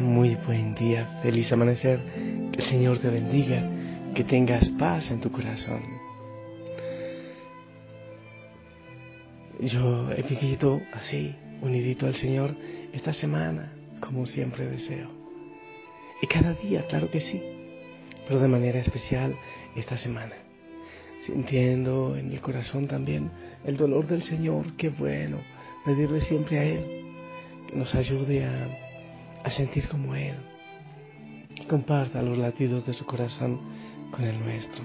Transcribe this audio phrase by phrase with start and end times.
[0.00, 2.00] Muy buen día, feliz amanecer,
[2.50, 3.62] que el Señor te bendiga,
[4.14, 5.82] que tengas paz en tu corazón.
[9.60, 12.56] Yo he vivido así, unidito al Señor,
[12.92, 15.08] esta semana, como siempre deseo.
[16.20, 17.40] Y cada día, claro que sí,
[18.26, 19.36] pero de manera especial
[19.76, 20.34] esta semana,
[21.22, 23.30] sintiendo en el corazón también
[23.64, 25.38] el dolor del Señor, qué bueno
[25.84, 27.04] pedirle siempre a Él
[27.68, 28.83] que nos ayude a
[29.44, 30.34] a sentir como Él
[31.54, 33.60] y comparta los latidos de su corazón
[34.10, 34.82] con el nuestro.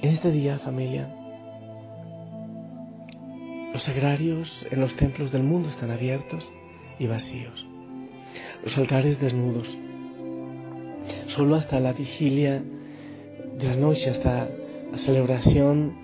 [0.00, 1.08] En este día, familia,
[3.72, 6.50] los sagrarios en los templos del mundo están abiertos
[6.98, 7.66] y vacíos.
[8.62, 9.76] Los altares desnudos.
[11.28, 12.62] Solo hasta la vigilia
[13.58, 14.48] de la noche, hasta
[14.90, 15.96] la celebración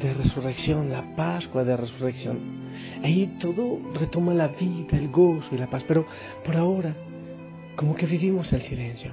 [0.00, 2.69] de resurrección, la Pascua de resurrección.
[3.02, 6.06] Ahí todo retoma la vida, el gozo y la paz, pero
[6.44, 6.94] por ahora
[7.76, 9.12] como que vivimos el silencio.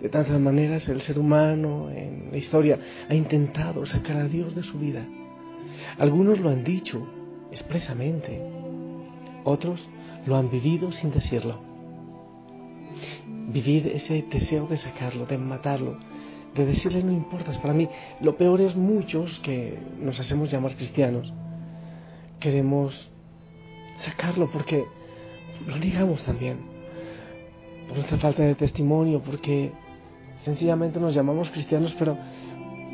[0.00, 4.62] De tantas maneras el ser humano en la historia ha intentado sacar a Dios de
[4.62, 5.06] su vida.
[5.98, 7.06] Algunos lo han dicho
[7.50, 8.40] expresamente,
[9.44, 9.86] otros
[10.26, 11.60] lo han vivido sin decirlo.
[13.52, 15.98] Vivir ese deseo de sacarlo, de matarlo,
[16.54, 17.58] de decirle no importas.
[17.58, 17.88] Para mí,
[18.20, 21.32] lo peor es muchos que nos hacemos llamar cristianos.
[22.40, 23.10] Queremos
[23.98, 24.86] sacarlo porque
[25.66, 26.58] lo negamos también.
[27.86, 29.72] Por nuestra falta de testimonio, porque
[30.42, 32.16] sencillamente nos llamamos cristianos, pero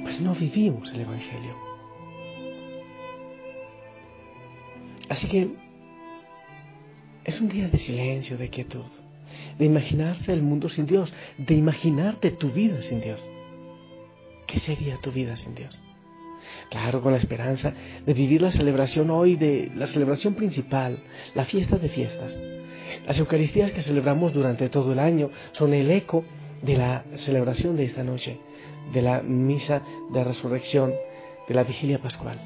[0.03, 1.55] pues no vivimos el Evangelio.
[5.09, 5.49] Así que
[7.25, 8.85] es un día de silencio, de quietud,
[9.59, 13.29] de imaginarse el mundo sin Dios, de imaginarte tu vida sin Dios.
[14.47, 15.83] ¿Qué sería tu vida sin Dios?
[16.71, 17.73] Claro, con la esperanza
[18.05, 20.99] de vivir la celebración hoy de la celebración principal,
[21.35, 22.39] la fiesta de fiestas.
[23.07, 26.25] Las Eucaristías que celebramos durante todo el año son el eco
[26.63, 28.39] de la celebración de esta noche,
[28.93, 30.95] de la misa de resurrección,
[31.49, 32.39] de la vigilia pascual.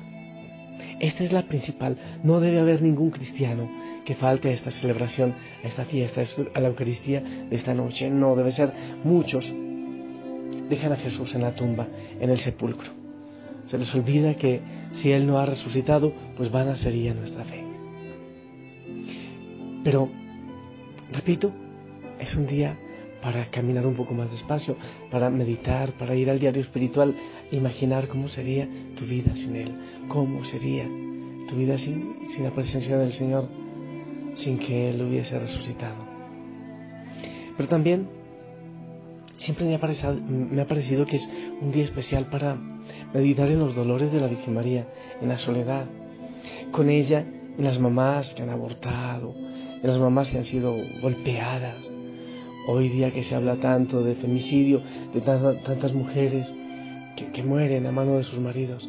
[0.99, 1.97] Esta es la principal.
[2.23, 3.71] No debe haber ningún cristiano
[4.05, 5.35] que falte a esta celebración,
[5.65, 6.23] a esta fiesta,
[6.55, 8.11] a la Eucaristía de esta noche.
[8.11, 8.73] No, debe ser
[9.05, 9.51] muchos
[10.71, 11.89] dejan a Jesús en la tumba,
[12.19, 13.00] en el sepulcro.
[13.71, 14.61] Se les olvida que
[14.93, 17.65] si Él no ha resucitado, pues vana sería nuestra fe.
[19.85, 20.09] Pero,
[21.13, 21.53] repito,
[22.19, 22.77] es un día
[23.23, 24.77] para caminar un poco más despacio,
[25.09, 27.15] para meditar, para ir al diario espiritual,
[27.53, 29.73] imaginar cómo sería tu vida sin Él,
[30.09, 30.85] cómo sería
[31.49, 33.49] tu vida sin, sin la presencia del Señor,
[34.35, 36.05] sin que Él hubiese resucitado.
[37.57, 38.09] Pero también
[39.37, 42.59] siempre me ha, parecido, me ha parecido que es un día especial para
[43.13, 44.87] meditar en los dolores de la Virgen María,
[45.21, 45.87] en la soledad,
[46.71, 47.25] con ella,
[47.59, 51.77] en las mamás que han abortado, en las mamás que han sido golpeadas.
[52.69, 54.83] Hoy día que se habla tanto de femicidio,
[55.13, 56.53] de tantas mujeres
[57.17, 58.89] que, que mueren a mano de sus maridos,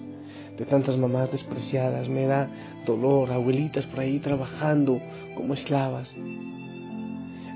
[0.57, 2.49] de tantas mamás despreciadas, me da
[2.85, 5.01] dolor, abuelitas por ahí trabajando
[5.35, 6.15] como esclavas.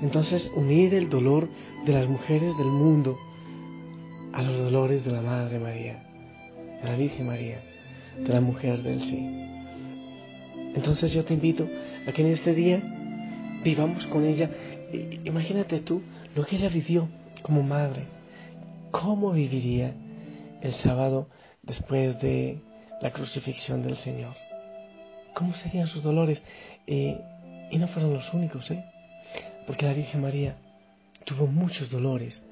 [0.02, 1.48] Entonces, unir el dolor
[1.84, 3.16] de las mujeres del mundo
[4.32, 6.02] a los dolores de la Madre María,
[6.82, 7.60] de la Virgen María,
[8.18, 9.18] de la mujer del sí.
[10.74, 11.68] Entonces yo te invito
[12.06, 12.82] a que en este día
[13.64, 14.50] vivamos con ella.
[15.24, 16.02] Imagínate tú
[16.34, 17.08] lo que ella vivió
[17.42, 18.04] como madre.
[18.90, 19.94] ¿Cómo viviría
[20.60, 21.28] el sábado
[21.62, 22.60] después de
[23.00, 24.34] la crucifixión del Señor?
[25.34, 26.42] ¿Cómo serían sus dolores?
[26.86, 28.84] Y no fueron los únicos, ¿eh?
[29.66, 30.56] porque la Virgen María
[31.24, 32.42] tuvo muchos dolores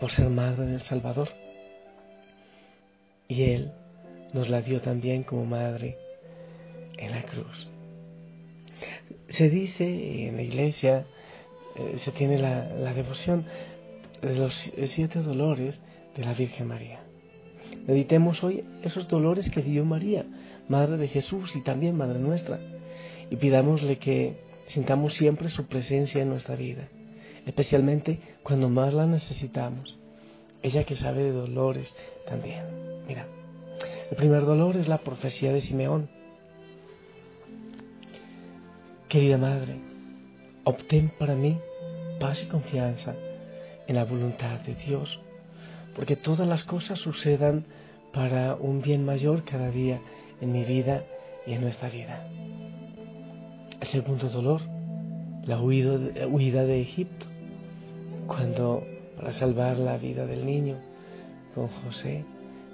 [0.00, 1.28] por ser madre del Salvador.
[3.28, 3.72] Y Él
[4.32, 5.98] nos la dio también como madre
[6.98, 7.68] en la cruz.
[9.28, 11.06] Se dice en la iglesia,
[11.76, 13.44] eh, se tiene la, devoción
[14.22, 15.80] de los siete dolores
[16.16, 17.00] de la Virgen María.
[17.86, 20.24] Meditemos hoy esos dolores que dio María,
[20.68, 22.58] Madre de Jesús y también Madre nuestra,
[23.30, 24.36] y pidámosle que
[24.66, 26.88] sintamos siempre su presencia en nuestra vida,
[27.44, 29.96] especialmente cuando más la necesitamos.
[30.66, 31.94] Ella que sabe de dolores
[32.26, 32.64] también.
[33.06, 33.28] Mira,
[34.10, 36.08] el primer dolor es la profecía de Simeón.
[39.08, 39.76] Querida Madre,
[40.64, 41.56] obtén para mí
[42.18, 43.14] paz y confianza
[43.86, 45.20] en la voluntad de Dios,
[45.94, 47.64] porque todas las cosas sucedan
[48.12, 50.00] para un bien mayor cada día
[50.40, 51.04] en mi vida
[51.46, 52.26] y en nuestra vida.
[53.80, 54.62] El segundo dolor,
[55.44, 57.24] la huida de Egipto,
[58.26, 60.76] cuando para salvar la vida del niño
[61.54, 62.24] con José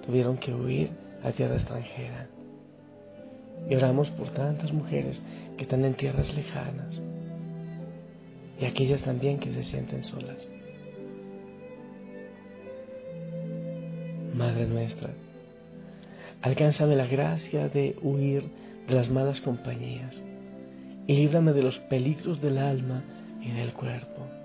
[0.05, 0.91] tuvieron que huir
[1.23, 2.29] a tierra extranjera.
[3.69, 5.21] Y oramos por tantas mujeres
[5.56, 7.00] que están en tierras lejanas
[8.61, 10.49] y aquellas también que se sienten solas.
[14.35, 15.11] Madre nuestra,
[16.41, 18.44] alcánzame la gracia de huir
[18.89, 20.21] de las malas compañías
[21.06, 23.03] y líbrame de los peligros del alma
[23.41, 24.42] y del cuerpo.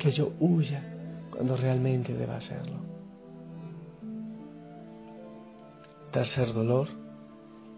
[0.00, 0.82] Que yo huya
[1.30, 2.78] cuando realmente deba hacerlo.
[6.10, 6.88] Tercer dolor,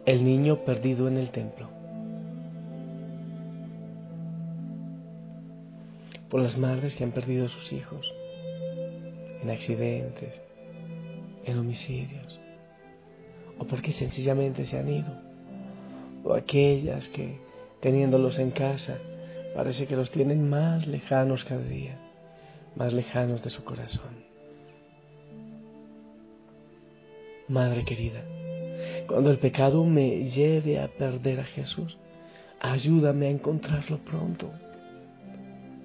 [0.07, 1.69] el niño perdido en el templo.
[6.31, 8.15] Por las madres que han perdido a sus hijos
[9.43, 10.41] en accidentes,
[11.45, 12.39] en homicidios,
[13.59, 15.13] o porque sencillamente se han ido,
[16.23, 17.41] o aquellas que
[17.81, 18.99] teniéndolos en casa
[19.57, 21.99] parece que los tienen más lejanos cada día,
[22.77, 24.25] más lejanos de su corazón.
[27.49, 28.23] Madre querida,
[29.07, 31.97] cuando el pecado me lleve a perder a Jesús,
[32.61, 34.51] ayúdame a encontrarlo pronto,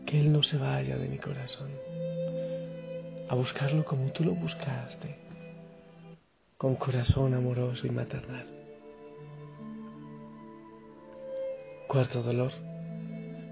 [0.06, 1.72] que Él no se vaya de mi corazón,
[3.30, 5.18] a buscarlo como tú lo buscaste,
[6.58, 8.46] con corazón amoroso y maternal.
[11.88, 12.52] Cuarto dolor,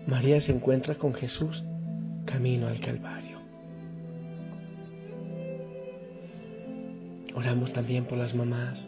[0.08, 1.64] María se encuentra con Jesús
[2.26, 3.15] camino al Calvario.
[7.36, 8.88] Oramos también por las mamás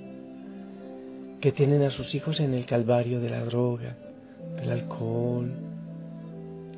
[1.42, 3.96] que tienen a sus hijos en el calvario de la droga,
[4.56, 5.52] del alcohol,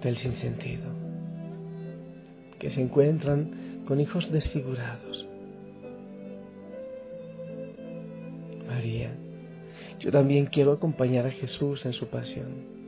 [0.02, 0.88] del sinsentido,
[2.58, 5.28] que se encuentran con hijos desfigurados.
[8.68, 9.12] María,
[10.00, 12.80] yo también quiero acompañar a Jesús en su pasión.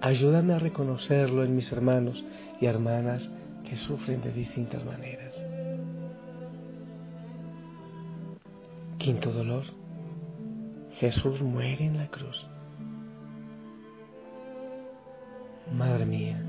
[0.00, 2.24] Ayúdame a reconocerlo en mis hermanos
[2.60, 3.30] y hermanas
[3.68, 5.51] que sufren de distintas maneras.
[9.02, 9.64] Quinto dolor.
[11.00, 12.46] Jesús muere en la cruz.
[15.72, 16.40] Madre mía,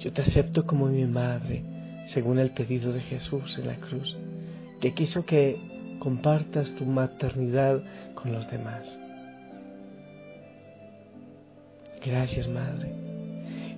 [0.00, 1.62] yo te acepto como mi madre,
[2.06, 4.16] según el pedido de Jesús en la cruz,
[4.80, 7.84] que quiso que compartas tu maternidad
[8.16, 8.98] con los demás.
[12.04, 12.90] Gracias, Madre.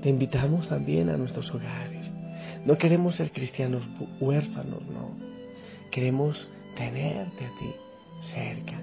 [0.00, 2.10] Te invitamos también a nuestros hogares.
[2.64, 3.86] No queremos ser cristianos
[4.18, 5.14] huérfanos, no.
[5.90, 6.48] Queremos
[6.78, 7.74] tenerte a ti
[8.32, 8.80] cerca.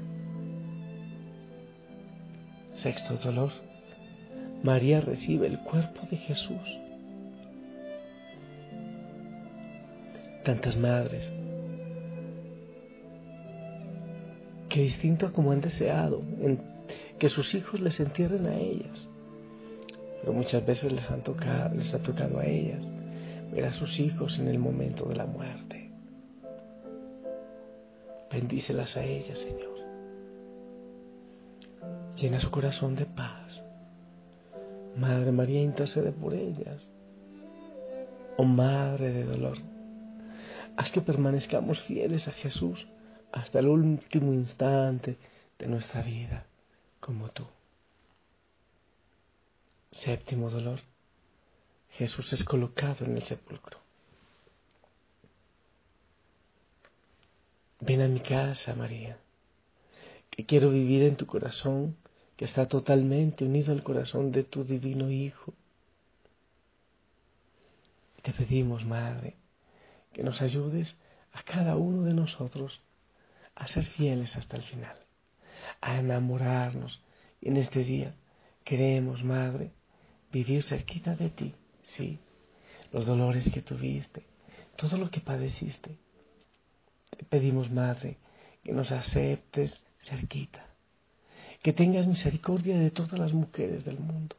[2.84, 3.52] Sexto dolor.
[4.64, 6.80] María recibe el cuerpo de Jesús.
[10.44, 11.32] Tantas madres
[14.70, 16.22] que distinto a como han deseado
[17.18, 19.08] que sus hijos les entierren a ellas,
[20.20, 21.24] pero muchas veces les, han
[21.78, 22.84] les ha tocado a ellas
[23.54, 25.65] ver a sus hijos en el momento de la muerte.
[28.36, 29.78] Bendícelas a ellas, Señor.
[32.18, 33.64] Llena su corazón de paz.
[34.98, 36.86] Madre María, intercede por ellas.
[38.36, 39.58] Oh Madre de dolor,
[40.76, 42.86] haz que permanezcamos fieles a Jesús
[43.32, 45.18] hasta el último instante
[45.58, 46.46] de nuestra vida,
[47.00, 47.46] como tú.
[49.94, 50.82] Séptimo dolor.
[51.92, 53.85] Jesús es colocado en el sepulcro.
[57.80, 59.18] Ven a mi casa, María,
[60.30, 61.98] que quiero vivir en tu corazón,
[62.38, 65.54] que está totalmente unido al corazón de tu divino Hijo.
[68.22, 69.36] Te pedimos, Madre,
[70.14, 70.98] que nos ayudes
[71.34, 72.82] a cada uno de nosotros
[73.56, 74.98] a ser fieles hasta el final,
[75.82, 77.02] a enamorarnos.
[77.42, 78.16] Y en este día
[78.64, 79.74] queremos, Madre,
[80.32, 81.56] vivir cerquita de ti,
[81.96, 82.20] sí,
[82.92, 84.26] los dolores que tuviste,
[84.76, 86.05] todo lo que padeciste, te
[87.30, 88.18] pedimos, Madre,
[88.64, 90.66] que nos aceptes cerquita,
[91.62, 94.36] que tengas misericordia de todas las mujeres del mundo.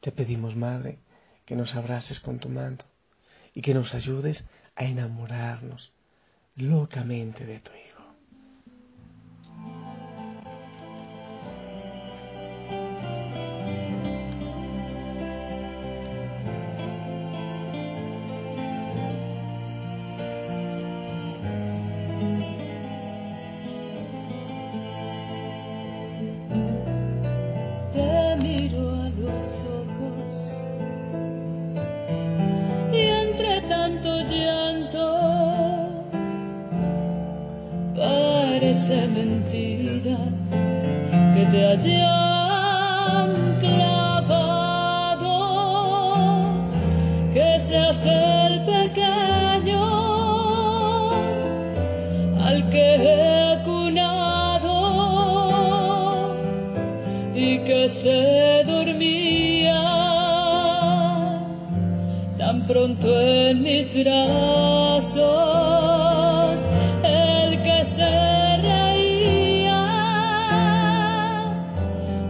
[0.00, 0.98] Te pedimos, Madre,
[1.44, 2.84] que nos abraces con tu manto
[3.54, 5.92] y que nos ayudes a enamorarnos
[6.56, 7.72] locamente de tu.
[7.72, 8.01] Hijo
[63.22, 65.22] en mis brazos
[67.04, 69.82] el que se reía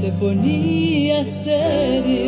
[0.00, 2.19] se ponía serio.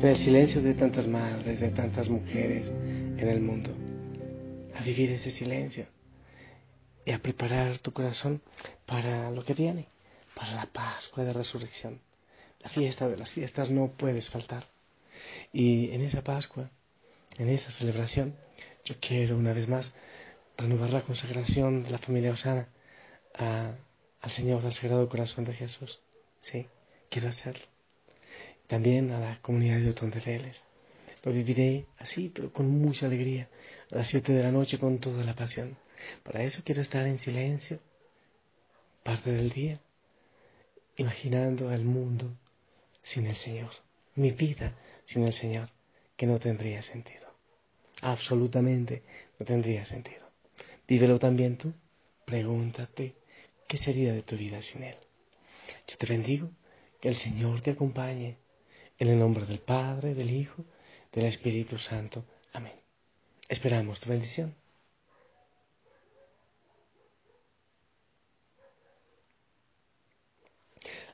[0.00, 3.70] En el silencio de tantas madres, de tantas mujeres en el mundo,
[4.76, 5.86] a vivir ese silencio
[7.04, 8.40] y a preparar tu corazón
[8.86, 9.88] para lo que viene,
[10.36, 12.00] para la Pascua de Resurrección.
[12.60, 14.64] La fiesta de las fiestas no puedes faltar.
[15.52, 16.70] Y en esa Pascua,
[17.36, 18.36] en esa celebración,
[18.84, 19.92] yo quiero una vez más
[20.56, 22.68] renovar la consagración de la familia Osana
[23.34, 25.98] al Señor, al Sagrado Corazón de Jesús.
[26.40, 26.68] Sí,
[27.10, 27.77] quiero hacerlo.
[28.68, 30.62] También a la comunidad de Otón de Vélez.
[31.24, 33.48] Lo viviré así, pero con mucha alegría,
[33.90, 35.76] a las siete de la noche con toda la pasión.
[36.22, 37.80] Para eso quiero estar en silencio,
[39.02, 39.80] parte del día,
[40.96, 42.36] imaginando al mundo
[43.02, 43.70] sin el Señor,
[44.14, 44.74] mi vida
[45.06, 45.70] sin el Señor,
[46.16, 47.26] que no tendría sentido.
[48.02, 49.02] Absolutamente
[49.38, 50.28] no tendría sentido.
[50.86, 51.72] Vívelo también tú.
[52.24, 53.14] Pregúntate,
[53.66, 54.96] ¿qué sería de tu vida sin Él?
[55.86, 56.50] Yo te bendigo,
[57.00, 58.36] que el Señor te acompañe.
[58.98, 60.64] En el nombre del Padre, del Hijo,
[61.12, 62.24] del Espíritu Santo.
[62.52, 62.74] Amén.
[63.48, 64.54] Esperamos tu bendición.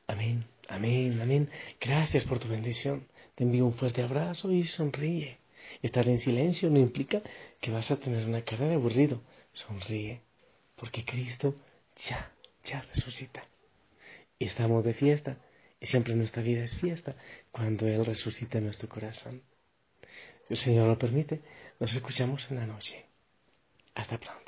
[0.07, 1.51] Amén, amén, amén.
[1.81, 3.07] Gracias por tu bendición.
[3.35, 5.39] Te envío un fuerte abrazo y sonríe.
[5.83, 7.23] Estar en silencio no implica
[7.61, 9.21] que vas a tener una cara de aburrido
[9.53, 10.21] sonríe,
[10.77, 11.55] porque Cristo
[12.09, 12.33] ya,
[12.65, 13.45] ya resucita.
[14.39, 15.39] Y estamos de fiesta,
[15.81, 17.17] y siempre nuestra vida es fiesta
[17.51, 19.43] cuando Él resucita en nuestro corazón.
[20.47, 21.43] Si el Señor lo permite,
[21.81, 23.07] nos escuchamos en la noche.
[23.95, 24.44] Hasta pronto.